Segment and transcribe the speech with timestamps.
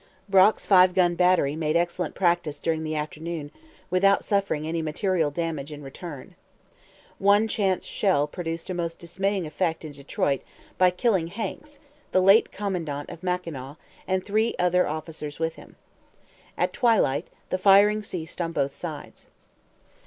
[0.27, 3.51] Brock's five gun battery made excellent practice during the afternoon
[3.91, 6.33] without suffering any material damage in return.
[7.19, 10.41] One chance shell produced a most dismaying effect in Detroit
[10.79, 11.77] by killing Hanks,
[12.13, 13.75] the late commandant of Mackinaw,
[14.07, 15.75] and three other officers with him.
[16.57, 19.27] At twilight the firing ceased on both sides.